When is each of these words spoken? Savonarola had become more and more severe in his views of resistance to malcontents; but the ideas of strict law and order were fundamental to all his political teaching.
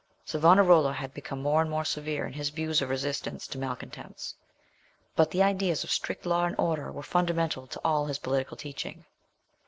Savonarola 0.25 0.93
had 0.93 1.13
become 1.13 1.43
more 1.43 1.61
and 1.61 1.69
more 1.69 1.85
severe 1.85 2.25
in 2.25 2.33
his 2.33 2.49
views 2.49 2.81
of 2.81 2.89
resistance 2.89 3.45
to 3.45 3.59
malcontents; 3.59 4.33
but 5.15 5.29
the 5.29 5.43
ideas 5.43 5.83
of 5.83 5.91
strict 5.91 6.25
law 6.25 6.45
and 6.47 6.55
order 6.57 6.91
were 6.91 7.03
fundamental 7.03 7.67
to 7.67 7.81
all 7.85 8.07
his 8.07 8.17
political 8.17 8.57
teaching. 8.57 9.05